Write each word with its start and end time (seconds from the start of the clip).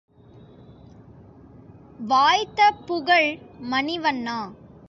வாய்த்த 1.99 2.71
புகழ் 2.85 3.29
மணிவண்ணா! 3.71 4.39